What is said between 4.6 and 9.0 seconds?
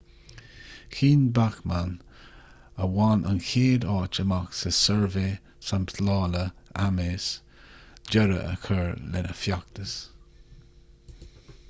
sa suirbhé samplála ames deireadh a chur